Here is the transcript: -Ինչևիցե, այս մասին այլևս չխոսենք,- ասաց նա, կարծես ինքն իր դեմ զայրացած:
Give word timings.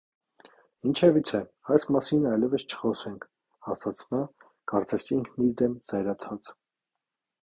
-Ինչևիցե, 0.91 1.41
այս 1.75 1.83
մասին 1.95 2.23
այլևս 2.31 2.65
չխոսենք,- 2.71 3.27
ասաց 3.73 4.01
նա, 4.15 4.23
կարծես 4.73 5.11
ինքն 5.17 5.45
իր 5.49 5.53
դեմ 5.61 5.77
զայրացած: 5.91 6.51